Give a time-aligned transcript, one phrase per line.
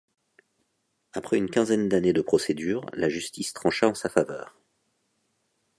[1.13, 4.57] Après une quinzaine d'années de procédure, la justice trancha en sa faveur.